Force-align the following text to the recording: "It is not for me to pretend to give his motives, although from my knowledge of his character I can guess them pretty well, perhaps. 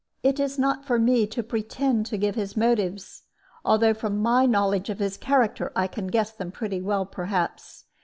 "It 0.23 0.39
is 0.39 0.57
not 0.57 0.83
for 0.83 0.97
me 0.97 1.27
to 1.27 1.43
pretend 1.43 2.07
to 2.07 2.17
give 2.17 2.33
his 2.33 2.57
motives, 2.57 3.21
although 3.63 3.93
from 3.93 4.17
my 4.17 4.47
knowledge 4.47 4.89
of 4.89 4.97
his 4.97 5.15
character 5.15 5.71
I 5.75 5.85
can 5.85 6.07
guess 6.07 6.31
them 6.31 6.51
pretty 6.51 6.81
well, 6.81 7.05
perhaps. 7.05 7.85